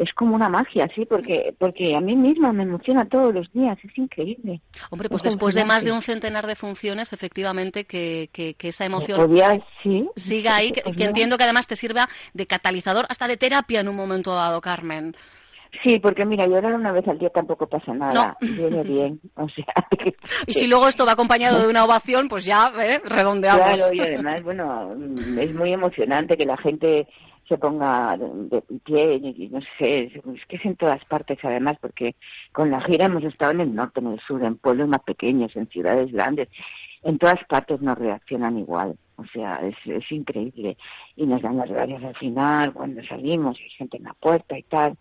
es 0.00 0.14
como 0.14 0.34
una 0.34 0.48
magia, 0.48 0.88
sí, 0.94 1.04
porque 1.04 1.54
porque 1.58 1.94
a 1.94 2.00
mí 2.00 2.16
misma 2.16 2.54
me 2.54 2.62
emociona 2.62 3.04
todos 3.04 3.34
los 3.34 3.52
días, 3.52 3.78
es 3.84 3.98
increíble. 3.98 4.62
Hombre, 4.88 5.10
pues 5.10 5.22
después 5.22 5.54
de 5.54 5.66
más 5.66 5.84
de 5.84 5.92
un 5.92 6.00
centenar 6.00 6.46
de 6.46 6.56
funciones, 6.56 7.12
efectivamente, 7.12 7.84
que, 7.84 8.30
que, 8.32 8.56
esa 8.62 8.86
emoción 8.86 9.30
siga 10.16 10.56
ahí, 10.56 10.72
que, 10.72 10.82
entiendo 11.04 11.36
que 11.36 11.44
además 11.44 11.66
te 11.66 11.76
sirva 11.76 12.08
de 12.32 12.46
catalizador, 12.46 13.04
hasta 13.10 13.28
de 13.28 13.36
terapia 13.36 13.80
en 13.80 13.88
un 13.88 13.96
momento 13.96 14.34
dado, 14.34 14.62
Carmen. 14.62 15.14
Sí, 15.84 15.98
porque 16.00 16.24
mira, 16.24 16.46
llorar 16.46 16.74
una 16.74 16.92
vez 16.92 17.06
al 17.06 17.18
día 17.18 17.30
tampoco 17.30 17.68
pasa 17.68 17.92
nada, 17.92 18.36
viene 18.40 18.82
bien, 18.82 19.20
o 19.36 19.48
sea... 19.50 19.86
y 20.46 20.54
si 20.54 20.66
luego 20.66 20.88
esto 20.88 21.04
va 21.04 21.12
acompañado 21.12 21.60
de 21.60 21.68
una 21.68 21.84
ovación, 21.84 22.28
pues 22.28 22.46
ya 22.46 22.72
¿eh? 22.80 23.02
redondeamos. 23.04 23.76
Claro, 23.78 23.92
y 23.92 24.00
además, 24.00 24.42
bueno, 24.42 24.94
es 25.38 25.54
muy 25.54 25.72
emocionante 25.72 26.38
que 26.38 26.46
la 26.46 26.56
gente 26.56 27.06
se 27.50 27.58
ponga 27.58 28.16
de 28.16 28.62
pie, 28.84 29.16
y 29.16 29.48
no 29.48 29.60
sé, 29.76 30.12
es 30.14 30.46
que 30.46 30.54
es 30.54 30.64
en 30.64 30.76
todas 30.76 31.04
partes 31.06 31.36
además, 31.42 31.76
porque 31.80 32.14
con 32.52 32.70
la 32.70 32.80
gira 32.80 33.06
hemos 33.06 33.24
estado 33.24 33.50
en 33.50 33.60
el 33.62 33.74
norte, 33.74 33.98
en 33.98 34.06
el 34.06 34.20
sur, 34.20 34.44
en 34.44 34.56
pueblos 34.56 34.86
más 34.86 35.00
pequeños, 35.00 35.56
en 35.56 35.66
ciudades 35.68 36.12
grandes, 36.12 36.48
en 37.02 37.18
todas 37.18 37.42
partes 37.48 37.80
nos 37.80 37.98
reaccionan 37.98 38.56
igual. 38.56 38.96
o 39.16 39.24
sea, 39.32 39.56
es, 39.56 39.74
es 39.84 40.12
increíble. 40.12 40.76
Y 41.16 41.26
nos 41.26 41.42
dan 41.42 41.56
las 41.56 41.68
gracias 41.68 42.04
al 42.04 42.16
final, 42.16 42.72
cuando 42.72 43.02
salimos, 43.04 43.58
hay 43.58 43.70
gente 43.70 43.96
en 43.96 44.04
la 44.04 44.14
puerta 44.14 44.56
y 44.56 44.62
tal. 44.62 44.96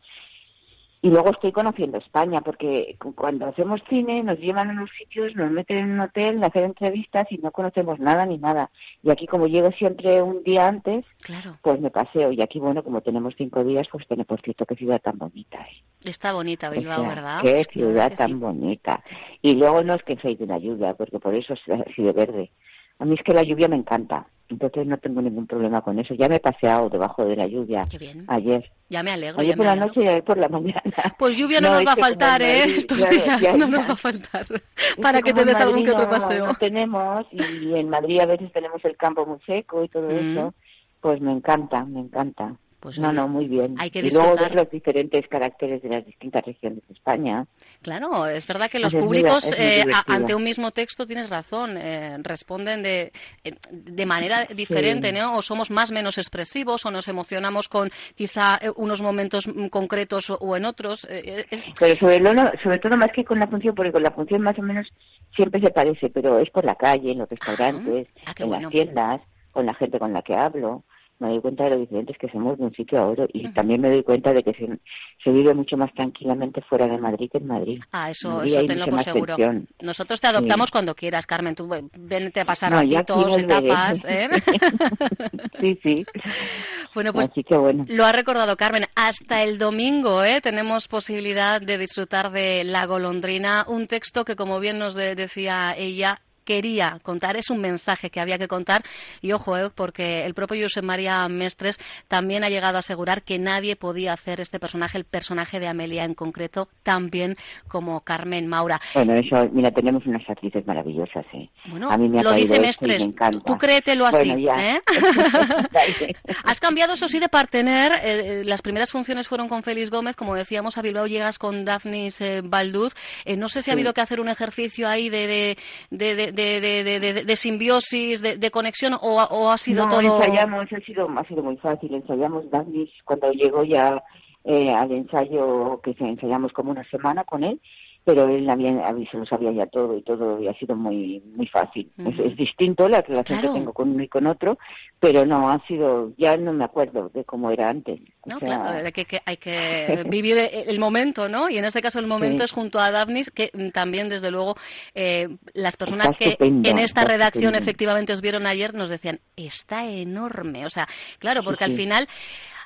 Y 1.01 1.09
luego 1.11 1.29
estoy 1.29 1.53
conociendo 1.53 1.97
España, 1.97 2.41
porque 2.41 2.97
cuando 3.15 3.45
hacemos 3.45 3.79
cine 3.87 4.21
nos 4.21 4.37
llevan 4.37 4.69
a 4.69 4.73
unos 4.73 4.89
sitios, 4.97 5.33
nos 5.33 5.49
meten 5.49 5.77
en 5.77 5.91
un 5.91 5.99
hotel, 6.01 6.43
a 6.43 6.47
hacer 6.47 6.63
entrevistas 6.65 7.25
y 7.31 7.37
no 7.37 7.51
conocemos 7.51 7.99
nada 7.99 8.25
ni 8.25 8.37
nada. 8.37 8.69
Y 9.01 9.09
aquí 9.09 9.25
como 9.25 9.47
llego 9.47 9.71
siempre 9.71 10.21
un 10.21 10.43
día 10.43 10.67
antes, 10.67 11.05
Claro. 11.21 11.57
pues 11.61 11.79
me 11.79 11.89
paseo. 11.89 12.33
Y 12.33 12.41
aquí, 12.41 12.59
bueno, 12.59 12.83
como 12.83 12.99
tenemos 12.99 13.33
cinco 13.37 13.63
días, 13.63 13.87
pues 13.89 14.05
tenemos, 14.07 14.27
por 14.27 14.41
cierto, 14.41 14.65
qué 14.65 14.75
ciudad 14.75 14.99
tan 15.01 15.17
bonita. 15.17 15.57
¿eh? 15.61 15.83
Está 16.03 16.33
bonita 16.33 16.67
O 16.69 16.71
Bilbao, 16.71 16.99
sea, 16.99 17.07
¿verdad? 17.09 17.41
Qué 17.43 17.51
Claro 17.53 17.71
ciudad 17.71 18.09
que 18.09 18.15
tan 18.17 18.27
sí. 18.27 18.33
bonita. 18.33 19.03
Y 19.41 19.55
luego 19.55 19.81
no 19.83 19.93
es 19.95 20.03
que 20.03 20.17
soy 20.17 20.35
de 20.35 20.43
una 20.43 20.57
lluvia, 20.57 20.95
porque 20.95 21.17
por 21.19 21.33
eso 21.33 21.53
es 21.53 21.61
así 21.87 22.03
de 22.03 22.11
verde. 22.11 22.51
A 22.99 23.05
mí 23.05 23.15
es 23.17 23.23
que 23.23 23.33
la 23.33 23.43
lluvia 23.43 23.67
me 23.67 23.75
encanta. 23.77 24.27
Entonces 24.49 24.87
no 24.87 24.97
tengo 24.97 25.21
ningún 25.21 25.45
problema 25.45 25.81
con 25.81 25.99
eso. 25.99 26.15
Ya 26.15 26.27
me 26.27 26.37
he 26.37 26.39
paseado 26.39 26.89
debajo 26.89 27.23
de 27.23 27.35
la 27.35 27.45
lluvia 27.45 27.85
Qué 27.89 27.99
bien. 27.99 28.25
ayer. 28.27 28.71
Ya 28.89 29.03
me 29.03 29.11
alegro. 29.11 29.39
Ayer 29.39 29.51
ya 29.53 29.57
por 29.57 29.65
la 29.67 29.71
alegro. 29.73 29.87
noche 29.89 30.03
y 30.03 30.07
ayer 30.07 30.23
por 30.23 30.37
la 30.39 30.49
mañana. 30.49 30.81
Pues 31.19 31.35
lluvia 31.37 31.61
no, 31.61 31.69
nos 31.73 31.85
va 31.85 31.91
a 31.91 31.95
como 31.95 32.05
faltar, 32.07 32.41
¿eh? 32.41 32.59
Madrid, 32.61 32.75
Estos 32.77 32.97
claro, 32.97 33.13
días 33.15 33.41
ya, 33.41 33.57
no 33.57 33.67
nos 33.67 33.87
va 33.87 33.93
a 33.93 33.95
faltar. 33.95 34.45
Para 35.01 35.21
que 35.21 35.33
te 35.33 35.45
des 35.45 35.55
algún 35.55 35.83
que 35.83 35.91
otro 35.91 36.05
no- 36.05 36.09
paseo. 36.09 36.47
No 36.47 36.55
tenemos, 36.55 37.25
y 37.31 37.73
en 37.75 37.89
Madrid 37.89 38.19
a 38.21 38.25
veces 38.25 38.51
tenemos 38.51 38.83
el 38.83 38.97
campo 38.97 39.23
muy 39.25 39.37
seco 39.45 39.83
y 39.83 39.87
todo 39.89 40.09
Mm. 40.09 40.31
eso. 40.37 40.53
Pues 40.99 41.21
me 41.21 41.31
encanta, 41.31 41.85
me 41.85 41.99
encanta. 41.99 42.55
Pues 42.79 42.97
no, 42.97 43.11
no, 43.11 43.27
muy 43.27 43.47
bien. 43.47 43.75
hay 43.77 43.89
que 43.91 43.99
y 43.99 44.03
luego 44.03 44.21
disfrutar. 44.29 44.49
ver 44.55 44.61
los 44.63 44.71
diferentes 44.71 45.27
caracteres 45.27 45.81
de 45.81 45.89
las 45.89 46.05
distintas 46.05 46.45
regiones 46.45 46.81
de 46.87 46.93
España. 46.93 47.45
Claro, 47.81 48.25
es 48.25 48.47
verdad 48.47 48.69
que 48.71 48.79
los 48.79 48.93
Es 48.93 49.01
públicos 49.03 49.43
muy 49.45 49.53
eh, 49.57 49.83
ante 50.07 50.33
un 50.33 50.43
mismo 50.43 50.71
texto 50.71 51.05
tienes 51.05 51.29
razón, 51.29 51.75
eh, 51.77 52.17
responden 52.19 52.81
de, 52.81 53.11
eh, 53.43 53.51
de 53.69 54.05
manera 54.05 54.45
diferente, 54.45 55.11
¿no? 55.11 55.35
O 55.37 55.41
somos 55.41 55.71
más 55.71 55.91
menos 55.91 56.17
expresivos 56.17 56.85
o 56.85 56.91
nos 56.91 57.09
emocionamos 57.09 57.67
con 57.67 57.89
quizá 58.15 58.57
eh, 58.61 58.71
unos 58.77 59.01
momentos 59.01 59.47
mm, 59.47 59.67
concretos 59.67 60.29
o, 60.29 60.35
o 60.35 60.55
en 60.55 60.63
otros. 60.63 61.05
eh, 61.09 61.45
es- 61.49 61.67
Pero 61.77 61.95
sobre, 61.97 62.19
lo, 62.21 62.31
sobre 62.63 62.79
todo 62.79 62.95
más 62.95 63.11
que 63.13 63.25
con 63.25 63.39
la 63.39 63.47
función, 63.47 63.75
porque 63.75 63.91
con 63.91 64.03
la 64.03 64.11
función 64.11 64.41
más 64.41 64.57
o 64.57 64.61
menos 64.61 64.87
siempre 65.35 65.59
se 65.59 65.69
parece, 65.71 66.09
pero 66.09 66.39
es 66.39 66.49
por 66.49 66.63
la 66.63 66.75
calle, 66.75 67.11
en 67.11 67.17
los 67.19 67.29
restaurantes, 67.29 68.07
Ah, 68.25 68.33
en 68.37 68.47
bueno. 68.47 68.61
las 68.63 68.71
tiendas, 68.71 69.21
con 69.51 69.65
la 69.65 69.73
gente 69.73 69.99
con 69.99 70.13
la 70.13 70.21
que 70.21 70.35
hablo. 70.35 70.83
Me 71.19 71.27
doy 71.29 71.41
cuenta 71.41 71.65
de 71.65 71.71
lo 71.71 71.77
diferentes 71.79 72.17
que 72.17 72.29
somos 72.29 72.57
de 72.57 72.63
un 72.63 72.73
sitio 72.73 72.97
a 72.99 73.07
otro 73.07 73.27
y 73.33 73.49
también 73.49 73.81
me 73.81 73.89
doy 73.89 74.03
cuenta 74.03 74.33
de 74.33 74.41
que 74.41 74.53
se, 74.53 74.79
se 75.23 75.31
vive 75.31 75.53
mucho 75.53 75.75
más 75.75 75.93
tranquilamente 75.93 76.61
fuera 76.61 76.87
de 76.87 76.97
Madrid 76.97 77.29
que 77.29 77.39
en 77.39 77.47
Madrid. 77.47 77.79
Ah, 77.91 78.09
eso, 78.09 78.29
Madrid 78.29 78.55
eso 78.55 78.65
tenlo 78.65 78.85
por 78.85 79.03
seguro. 79.03 79.35
tensión. 79.35 79.67
Nosotros 79.81 80.21
te 80.21 80.27
adoptamos 80.27 80.71
cuando 80.71 80.95
quieras, 80.95 81.25
Carmen. 81.25 81.55
Tú 81.55 81.67
ven- 81.67 81.91
vente 81.99 82.39
a 82.39 82.45
pasar 82.45 82.71
No, 82.71 82.77
ratitos, 82.77 83.37
etapas. 83.37 84.01
¿eh? 84.05 84.29
sí, 85.59 85.79
sí. 85.83 86.05
bueno, 86.95 87.11
pues 87.13 87.29
Así 87.29 87.43
que 87.43 87.57
bueno. 87.57 87.85
Lo 87.89 88.05
ha 88.05 88.11
recordado 88.11 88.55
Carmen. 88.55 88.85
Hasta 88.95 89.43
el 89.43 89.57
domingo 89.57 90.23
¿eh? 90.23 90.39
tenemos 90.41 90.87
posibilidad 90.87 91.59
de 91.61 91.77
disfrutar 91.77 92.31
de 92.31 92.63
La 92.63 92.85
Golondrina, 92.85 93.65
un 93.67 93.87
texto 93.87 94.23
que, 94.25 94.35
como 94.35 94.59
bien 94.59 94.79
nos 94.79 94.95
de- 94.95 95.15
decía 95.15 95.75
ella, 95.77 96.19
quería 96.49 96.97
contar, 97.03 97.37
es 97.37 97.51
un 97.51 97.61
mensaje 97.61 98.09
que 98.09 98.19
había 98.19 98.39
que 98.39 98.47
contar 98.47 98.81
y 99.21 99.33
ojo, 99.33 99.55
eh, 99.55 99.69
porque 99.69 100.25
el 100.25 100.33
propio 100.33 100.63
Josep 100.63 100.83
María 100.83 101.27
Mestres 101.29 101.77
también 102.07 102.43
ha 102.43 102.49
llegado 102.49 102.77
a 102.77 102.79
asegurar 102.79 103.21
que 103.21 103.37
nadie 103.37 103.75
podía 103.75 104.13
hacer 104.13 104.41
este 104.41 104.59
personaje, 104.59 104.97
el 104.97 105.03
personaje 105.03 105.59
de 105.59 105.67
Amelia 105.67 106.05
en 106.05 106.15
concreto, 106.15 106.67
tan 106.81 107.11
bien 107.11 107.35
como 107.67 108.01
Carmen 108.01 108.47
Maura. 108.47 108.81
Bueno, 108.95 109.13
eso, 109.13 109.47
mira, 109.51 109.69
tenemos 109.69 110.03
unas 110.07 110.27
actrices 110.27 110.65
maravillosas, 110.65 111.23
¿eh? 111.33 111.47
Bueno, 111.67 111.91
a 111.91 111.97
mí 111.97 112.09
me 112.09 112.19
ha 112.21 112.23
lo 112.23 112.31
dice 112.33 112.59
Mestres, 112.59 112.99
me 113.01 113.05
encanta. 113.13 113.43
tú 113.45 113.55
créetelo 113.55 114.07
así, 114.07 114.31
Bueno. 114.31 114.59
¿eh? 114.59 114.81
Has 116.45 116.59
cambiado, 116.59 116.93
eso 116.93 117.07
sí, 117.07 117.19
de 117.19 117.29
partener. 117.29 117.91
Eh, 117.91 117.99
eh, 118.41 118.43
las 118.43 118.63
primeras 118.63 118.91
funciones 118.91 119.27
fueron 119.27 119.47
con 119.47 119.61
Félix 119.61 119.91
Gómez. 119.91 120.15
Como 120.15 120.33
decíamos, 120.33 120.79
a 120.79 120.81
Bilbao 120.81 121.05
llegas 121.05 121.37
con 121.37 121.63
Daphnis 121.63 122.23
Balduz. 122.43 122.95
No 123.37 123.47
sé 123.49 123.61
si 123.61 123.69
ha 123.69 123.73
habido 123.73 123.93
que 123.93 124.01
hacer 124.01 124.19
un 124.19 124.29
ejercicio 124.29 124.87
ahí 124.87 125.09
de, 125.09 125.27
de, 125.27 125.57
de, 125.91 126.31
de, 126.31 126.31
de, 126.61 126.83
de- 126.83 126.99
de- 126.99 127.23
de- 127.25 127.35
simbiosis, 127.35 128.21
de, 128.21 128.37
de 128.37 128.51
conexión, 128.51 128.93
o, 129.01 129.19
ha- 129.19 129.27
o 129.27 129.49
ha 129.51 129.57
sido 129.57 129.85
no, 129.85 129.91
todo... 129.91 130.17
ensayamos, 130.17 130.65
ha 130.71 130.79
sido, 130.81 131.09
ha 131.17 131.23
sido 131.25 131.43
muy 131.43 131.57
fácil. 131.57 131.93
Ensayamos 131.93 132.49
Danis 132.49 132.89
cuando 133.05 133.31
llegó 133.31 133.63
ya 133.63 134.01
eh, 134.45 134.73
al 134.73 134.91
ensayo, 134.91 135.79
que 135.83 135.95
ensayamos 135.99 136.53
como 136.53 136.71
una 136.71 136.83
semana 136.89 137.23
con 137.23 137.43
él, 137.43 137.59
pero 138.05 138.27
él 138.27 138.49
había, 138.49 138.71
se 139.11 139.17
lo 139.17 139.25
sabía 139.25 139.51
ya 139.51 139.67
todo 139.67 139.95
y 139.97 140.01
todo, 140.01 140.41
y 140.41 140.47
ha 140.47 140.53
sido 140.55 140.75
muy 140.75 141.21
muy 141.35 141.45
fácil. 141.47 141.91
Es, 141.97 142.17
es 142.19 142.35
distinto 142.37 142.87
la 142.89 143.01
relación 143.01 143.39
Claro. 143.39 143.53
que 143.53 143.59
tengo 143.59 143.73
con 143.73 143.89
uno 143.91 144.01
y 144.03 144.07
con 144.07 144.25
otro, 144.27 144.57
pero 144.99 145.25
no, 145.25 145.49
ha 145.51 145.63
sido, 145.67 146.11
ya 146.17 146.35
no 146.37 146.51
me 146.53 146.63
acuerdo 146.65 147.09
de 147.13 147.23
cómo 147.23 147.51
era 147.51 147.69
antes. 147.69 147.99
O 148.21 148.29
No, 148.31 148.39
sea, 148.39 148.47
claro, 148.61 148.91
que, 148.91 149.05
que 149.05 149.19
hay 149.25 149.37
que 149.37 150.03
vivir 150.09 150.37
el 150.51 150.79
momento, 150.79 151.29
¿no? 151.29 151.49
Y 151.49 151.57
en 151.57 151.65
este 151.65 151.81
caso 151.81 151.99
el 151.99 152.07
momento 152.07 152.39
Sí. 152.39 152.45
es 152.45 152.51
junto 152.51 152.79
a 152.79 152.89
Daphnis, 152.91 153.29
que 153.31 153.49
también, 153.73 154.09
desde 154.09 154.31
luego, 154.31 154.55
eh, 154.95 155.27
las 155.53 155.77
personas 155.77 156.07
Está 156.07 156.17
que 156.17 156.25
estupendo, 156.31 156.69
en 156.69 156.79
esta 156.79 157.03
redacción 157.03 157.53
estupendo. 157.53 157.57
efectivamente 157.59 158.13
os 158.13 158.21
vieron 158.21 158.47
ayer 158.47 158.73
nos 158.73 158.89
decían, 158.89 159.19
está 159.35 159.85
enorme. 159.87 160.65
O 160.65 160.69
sea, 160.69 160.87
claro, 161.19 161.41
Sí, 161.41 161.45
porque 161.45 161.63
al 161.65 161.71
sí. 161.71 161.77
final... 161.77 162.07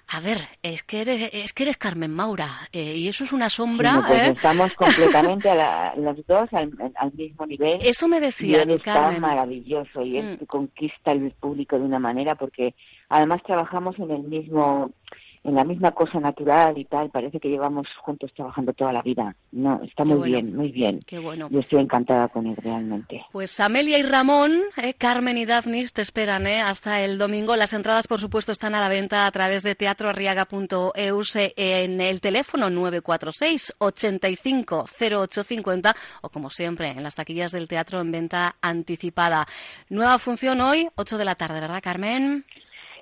A 0.08 0.20
ver, 0.20 0.40
es 0.62 0.84
que 0.84 1.02
eres, 1.02 1.30
es 1.34 1.54
que 1.54 1.64
eres 1.64 1.78
Carmen 1.78 2.12
Maura 2.14 2.68
eh, 2.72 2.96
y 2.98 3.08
eso 3.08 3.24
es 3.24 3.32
una 3.34 3.50
sí, 3.50 3.56
sombra. 3.58 3.94
no, 3.94 4.08
pues 4.08 4.28
¿eh? 4.28 4.32
estamos 4.36 4.72
completamente 4.78 5.50
a 5.50 5.56
la- 5.56 5.96
los 5.96 6.26
dos 6.28 6.52
al, 6.54 6.72
al 6.96 7.14
mismo 7.14 7.46
nivel. 7.48 7.80
Eso 7.82 8.08
me 8.08 8.18
Y 8.18 8.20
decían, 8.22 8.70
él 8.70 8.78
está 8.78 9.12
maravilloso 9.20 10.02
y 10.04 10.18
él 10.20 10.38
Mm. 10.42 10.46
conquista 10.46 11.12
el 11.14 11.32
público 11.32 11.78
de 11.80 11.86
una 11.86 12.00
manera 12.00 12.36
porque 12.36 12.76
además 13.10 13.42
trabajamos 13.44 13.98
en 13.98 14.12
el 14.12 14.24
mismo 14.24 14.92
en 15.44 15.56
la 15.56 15.64
misma 15.64 15.92
cosa 15.92 16.20
natural 16.20 16.78
y 16.78 16.86
tal 16.86 17.10
parece 17.10 17.40
que 17.40 17.50
llevamos 17.50 17.88
juntos 18.02 18.32
trabajando 18.34 18.74
toda 18.74 18.94
la 18.94 19.02
vida 19.02 19.36
no 19.52 19.82
está 19.84 20.04
Qué 20.04 20.10
muy 20.10 20.18
bueno. 20.20 20.34
bien 20.34 20.56
muy 20.56 20.72
bien 20.72 21.00
Qué 21.06 21.20
bueno. 21.20 21.48
yo 21.52 21.60
estoy 21.60 21.80
encantada 21.82 22.28
con 22.30 22.48
él 22.48 22.56
realmente 22.58 23.26
Pues 23.32 23.60
Amelia 23.60 23.98
y 23.98 24.04
Ramón, 24.04 24.62
eh, 24.78 24.94
Carmen 24.94 25.38
y 25.38 25.46
Daphnis 25.46 25.94
te 25.94 26.02
esperan 26.02 26.48
eh, 26.48 26.62
hasta 26.62 27.02
el 27.02 27.18
domingo. 27.18 27.56
Las 27.56 27.74
entradas, 27.74 28.08
por 28.08 28.20
supuesto, 28.20 28.52
están 28.52 28.76
a 28.76 28.80
la 28.82 28.90
venta 28.90 29.26
a 29.28 29.32
través 29.32 29.64
de 29.64 29.76
teatroarriaga.eus 29.76 31.36
eh, 31.36 31.54
en 31.58 32.02
el 32.02 32.22
teléfono 32.22 32.70
946 32.70 33.74
85 33.80 34.86
0850 35.00 35.96
o, 36.22 36.30
como 36.30 36.50
siempre, 36.50 36.90
en 36.90 37.04
las 37.04 37.16
taquillas 37.16 37.52
del 37.52 37.68
teatro 37.68 38.00
en 38.02 38.12
venta 38.12 38.56
anticipada. 38.62 39.46
Nueva 39.90 40.20
función 40.20 40.62
hoy, 40.62 40.88
8 40.96 41.18
de 41.18 41.26
la 41.26 41.36
tarde, 41.36 41.60
¿verdad, 41.62 41.82
Carmen? 41.84 42.46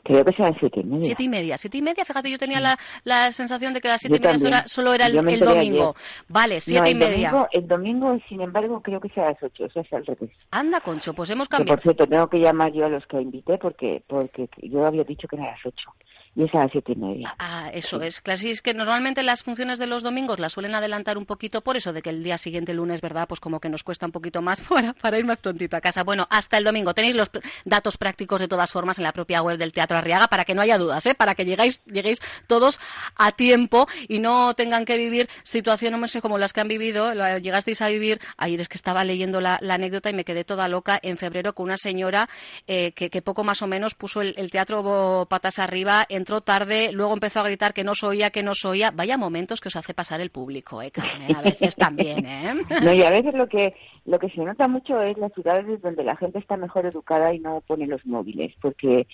Creo 0.04 0.26
que 0.26 0.34
serán 0.34 0.56
siete 0.60 0.80
y 0.80 0.84
media 0.84 1.06
Siete 1.06 1.24
y 1.24 1.30
media. 1.30 1.58
Siete 1.58 1.78
y 1.78 1.82
media, 1.82 2.06
fíjate, 2.06 2.30
yo 2.32 2.38
tenía 2.38 2.60
la, 2.60 2.78
la 3.04 3.32
sensación 3.32 3.74
de 3.74 3.82
que 3.82 3.88
las 3.88 4.02
Yo 4.02 4.10
siete 4.10 4.18
y 4.18 4.32
media 4.34 4.48
era- 4.48 4.68
solo 4.68 4.94
era 4.94 5.06
el, 5.08 5.16
domingo. 5.40 5.96
Vale, 6.28 6.60
siete 6.60 6.82
no, 6.82 6.90
y 6.90 6.96
media. 6.96 7.30
domingo, 7.32 7.48
el 7.52 7.68
domingo 7.68 8.18
sin 8.28 8.42
embargo 8.42 8.82
creo 8.82 9.00
que 9.00 9.10
será 9.10 9.28
a 9.28 9.32
las 9.32 9.44
ocho 9.44 9.66
eso 9.66 9.80
es 9.80 9.94
al 9.94 10.06
revés 10.06 10.32
Anda, 10.52 10.80
Concho, 10.82 11.14
pues 11.14 11.30
hemos 11.30 11.48
que 11.48 11.58
cambiado. 11.58 11.78
por 11.78 11.84
cierto 11.84 12.08
tengo 12.08 12.28
que 12.28 12.40
llamar 12.40 12.72
yo 12.74 12.86
a 12.86 12.90
los 12.90 13.06
que 13.08 13.22
invité 13.22 13.58
porque 13.58 14.04
porque 14.08 14.50
yo 14.62 14.86
había 14.86 15.04
dicho 15.04 15.28
que 15.28 15.36
era 15.36 15.46
a 15.46 15.52
las 15.52 15.66
ocho 15.66 15.92
y 16.36 16.44
es 16.44 16.56
a 16.56 16.60
las 16.60 16.72
siete 16.72 16.94
y 16.94 16.96
media 16.96 17.36
Ah, 17.40 17.70
eso 17.74 18.02
es. 18.02 18.22
Claro, 18.22 18.40
sí, 18.40 18.52
es 18.52 18.62
que 18.62 18.74
normalmente 18.74 19.24
las 19.24 19.44
funciones 19.44 19.80
de 19.80 19.88
los 19.88 20.04
domingos 20.04 20.40
las 20.40 20.54
suelen 20.54 20.76
adelantar 20.76 21.18
un 21.18 21.26
poquito 21.26 21.62
por 21.62 21.78
eso 21.78 21.94
de 21.94 22.02
que 22.02 22.10
el 22.10 22.24
día 22.24 22.38
siguiente, 22.38 22.74
lunes, 22.74 23.02
¿verdad? 23.02 23.28
Pues 23.28 23.40
como 23.40 23.60
que 23.60 23.70
nos 23.70 23.84
cuesta 23.84 24.06
un 24.06 24.12
poquito 24.12 24.42
más 24.42 24.62
para, 24.70 24.94
para 24.94 25.20
ir 25.20 25.26
más 25.26 25.38
prontito 25.40 25.78
a 25.78 25.82
casa. 25.82 26.04
Bueno, 26.04 26.28
hasta 26.30 26.58
el 26.58 26.64
domingo. 26.64 26.94
Tenéis 26.94 27.16
los 27.16 27.30
datos 27.66 27.98
prácticos 27.98 28.40
de 28.40 28.48
todas 28.48 28.72
formas 28.72 28.98
en 28.98 29.04
la 29.04 29.12
propia 29.12 29.42
web 29.42 29.58
del 29.58 29.72
Teatro 29.72 29.98
Arriaga 29.98 30.28
para 30.28 30.46
que 30.46 30.56
no 30.56 30.62
haya 30.62 30.78
dudas, 30.78 31.06
¿eh? 31.06 31.16
Para 31.16 31.36
que 31.36 31.46
llegáis, 31.46 31.84
lleguéis 31.86 32.22
todos 32.48 32.80
a 33.16 33.32
tiempo 33.32 33.88
y 34.08 34.20
no 34.20 34.54
tengan 34.54 34.86
que 34.86 34.98
vivir 34.98 35.30
situaciones 35.44 35.92
como 36.22 36.38
las 36.38 36.54
que 36.54 36.62
han 36.62 36.68
vivido. 36.68 37.14
Llegasteis 37.40 37.82
a 37.82 37.90
vivir, 37.90 38.20
ayer 38.38 38.62
es 38.62 38.70
que 38.70 38.78
estaba 38.78 39.04
leyendo 39.04 39.42
la, 39.42 39.58
la 39.62 39.76
anécdota 39.76 40.10
y 40.10 40.14
me 40.14 40.24
quedé 40.24 40.44
toda 40.44 40.68
loca 40.68 41.00
en 41.02 41.18
febrero 41.18 41.54
con 41.54 41.66
una 41.66 41.78
señora 41.78 42.30
eh, 42.68 42.92
que, 42.94 43.10
que 43.10 43.22
poco 43.22 43.44
más 43.44 43.62
o 43.62 43.68
menos 43.68 43.96
puso 43.96 44.22
el, 44.22 44.34
el 44.38 44.50
teatro 44.50 45.28
patas 45.30 45.60
arriba, 45.60 46.06
entró 46.22 46.42
tarde, 46.42 46.92
luego 46.94 47.14
empezó 47.14 47.40
a 47.42 47.44
gritar 47.44 47.74
que 47.74 47.84
no 47.84 47.94
se 47.94 48.06
oía, 48.06 48.30
que 48.32 48.44
no 48.44 48.54
se 48.56 48.68
oía. 48.68 48.92
Vaya 48.92 49.18
momentos 49.18 49.60
que 49.60 49.68
os 49.68 49.76
hace 49.76 49.94
pasar 49.94 50.22
el 50.22 50.30
público, 50.30 50.82
¿eh, 50.82 50.90
Carmen? 50.92 51.36
A 51.36 51.42
veces 51.42 51.76
también, 51.76 52.26
¿eh? 52.26 52.54
No, 52.84 52.94
y 52.94 53.04
a 53.04 53.10
veces 53.10 53.34
lo 53.34 53.48
que 53.48 53.74
lo 54.06 54.18
que 54.18 54.30
se 54.30 54.42
nota 54.42 54.68
mucho 54.68 55.02
es 55.02 55.18
las 55.18 55.34
ciudades 55.34 55.82
donde 55.82 56.04
la 56.04 56.16
gente 56.16 56.40
está 56.40 56.56
mejor 56.58 56.86
educada 56.86 57.34
y 57.34 57.40
no 57.40 57.62
pone 57.68 57.86
los 57.88 58.06
móviles, 58.06 58.54
porque 58.62 59.06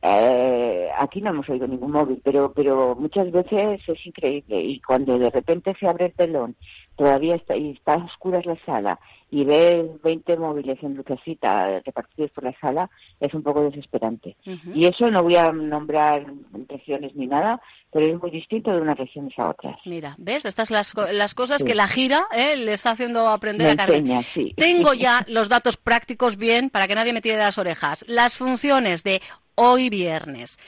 Eh, 0.00 0.88
aquí 0.98 1.20
no 1.20 1.30
hemos 1.30 1.48
oído 1.48 1.66
ningún 1.66 1.92
móvil, 1.92 2.18
pero, 2.24 2.50
pero 2.52 2.96
muchas 2.96 3.30
veces 3.30 3.80
es 3.86 4.06
increíble 4.06 4.56
y 4.60 4.80
cuando 4.80 5.18
de 5.18 5.28
repente 5.30 5.76
se 5.78 5.86
abre 5.86 6.06
el 6.06 6.14
telón, 6.14 6.56
todavía 6.96 7.36
está, 7.36 7.56
y 7.56 7.70
está 7.70 7.94
a 7.94 8.04
oscuras 8.04 8.44
la 8.46 8.56
sala 8.64 8.98
y 9.30 9.44
ves 9.44 9.86
20 10.02 10.36
móviles 10.36 10.78
en 10.82 10.94
lucecita 10.94 11.80
repartidos 11.80 12.30
por 12.32 12.44
la 12.44 12.54
sala, 12.60 12.90
es 13.18 13.32
un 13.32 13.42
poco 13.42 13.62
desesperante. 13.62 14.36
Y 14.74 14.84
eso 14.84 15.10
no 15.10 15.22
voy 15.22 15.36
a 15.36 15.50
nombrar 15.50 16.26
regiones 16.68 17.14
ni 17.14 17.26
nada, 17.26 17.58
pero 17.90 18.06
es 18.14 18.20
muy 18.20 18.30
distinto 18.30 18.70
de 18.72 18.82
unas 18.82 18.98
regiones 18.98 19.32
a 19.38 19.48
otras. 19.48 19.76
Mira, 19.86 20.14
¿ves? 20.18 20.44
Estas 20.44 20.70
las, 20.70 20.94
las 21.12 21.34
cosas 21.34 21.64
que 21.64 21.74
la 21.74 21.88
gira 21.88 22.26
¿eh? 22.34 22.56
le 22.56 22.74
está 22.74 22.90
haciendo 22.90 23.26
aprender 23.28 23.68
Me 23.68 23.72
a 23.72 23.76
Carmen. 23.76 24.10
enseña, 24.10 24.22
sí. 24.22 24.52
Tengo 24.54 24.92
ya 24.94 25.24
los 25.28 25.48
datos 25.48 25.78
prácticos 25.78 26.36
bien 26.36 26.68
para 26.68 26.86
que 26.86 26.94
nadie 26.94 27.14
me 27.14 27.22
tire 27.22 27.36
de 27.36 27.42
las 27.44 27.56
orejas. 27.56 28.04
Las 28.08 28.36
funciones 28.36 29.02
de 29.02 29.22
hoy 29.54 29.90
viernes, 29.90 30.58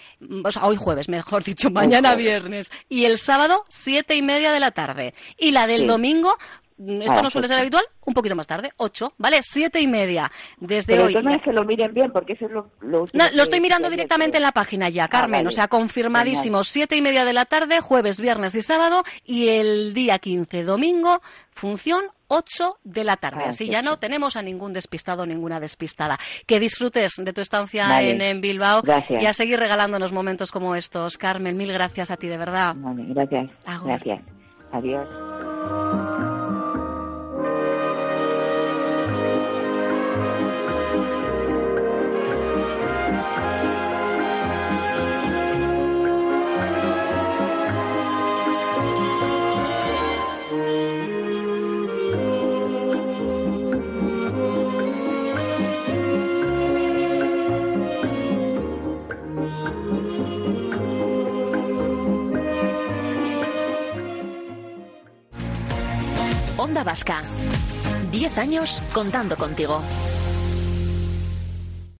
o 0.44 0.52
sea, 0.52 0.66
hoy 0.66 0.76
jueves, 0.76 1.08
mejor 1.08 1.42
dicho, 1.42 1.70
mañana 1.70 2.14
viernes, 2.14 2.70
y 2.90 3.06
el 3.06 3.16
sábado, 3.18 3.62
siete 3.68 4.14
y 4.14 4.20
media 4.22 4.52
de 4.52 4.60
la 4.60 4.70
tarde. 4.72 5.14
Y 5.38 5.52
la 5.52 5.66
del 5.66 5.80
Sí. 5.82 5.86
domingo, 5.86 6.13
mm, 6.22 7.02
esto 7.02 7.12
Ah, 7.14 7.22
no 7.22 7.30
suele 7.30 7.46
ocho. 7.46 7.54
ser 7.54 7.60
habitual, 7.60 7.84
un 8.04 8.14
poquito 8.14 8.34
más 8.36 8.46
tarde, 8.46 8.72
ocho, 8.78 9.12
¿vale? 9.18 9.40
Siete 9.42 9.80
y 9.80 9.86
media, 9.86 10.30
desde 10.58 10.92
Pero 10.94 11.06
de 11.08 11.16
hoy. 11.16 11.22
maneras 11.22 11.42
que 11.44 11.52
lo 11.52 11.64
miren 11.64 11.94
bien, 11.94 12.10
porque 12.12 12.32
eso 12.34 12.46
es 12.46 12.50
lo, 12.52 12.70
lo 12.80 13.04
No, 13.12 13.42
estoy 13.42 13.60
mirando 13.60 13.88
directamente 13.90 14.36
en 14.38 14.42
la 14.42 14.52
página 14.52 14.88
ya, 14.88 15.04
Ah, 15.04 15.08
Carmen. 15.08 15.38
vale. 15.40 15.48
O 15.48 15.50
sea, 15.52 15.68
confirmadísimo, 15.68 16.64
siete 16.64 16.96
y 16.96 17.02
media 17.02 17.24
de 17.24 17.32
la 17.32 17.44
tarde, 17.44 17.80
jueves, 17.80 18.20
viernes 18.20 18.54
y 18.54 18.62
sábado. 18.62 19.04
Y 19.24 19.48
el 19.48 19.94
día 19.94 20.18
15, 20.18 20.64
domingo, 20.64 21.22
función 21.52 22.04
8 22.26 22.78
de 22.82 23.04
la 23.04 23.16
tarde. 23.18 23.42
Ah, 23.46 23.50
Así 23.50 23.68
ya 23.68 23.80
no 23.82 23.98
tenemos 23.98 24.34
a 24.34 24.42
ningún 24.42 24.72
despistado, 24.72 25.24
ninguna 25.26 25.60
despistada. 25.60 26.18
Que 26.46 26.58
disfrutes 26.58 27.12
de 27.18 27.32
tu 27.32 27.40
estancia 27.40 27.86
Vale. 27.88 28.10
en, 28.10 28.20
en 28.20 28.40
Bilbao 28.40 28.82
Gracias. 28.82 29.22
y 29.22 29.26
a 29.26 29.32
seguir 29.32 29.60
regalándonos 29.60 30.10
momentos 30.12 30.50
como 30.50 30.74
estos. 30.74 31.18
Carmen, 31.18 31.56
mil 31.56 31.72
gracias 31.72 32.10
a 32.10 32.16
ti, 32.16 32.26
de 32.26 32.38
verdad. 32.38 32.74
Vale, 32.76 33.04
gracias. 33.08 33.50
Agur. 33.66 33.88
Gracias. 33.88 34.20
Adiós. 34.72 35.83
Vasca. 66.84 67.22
10 68.12 68.38
años 68.38 68.82
contando 68.92 69.36
contigo. 69.36 69.82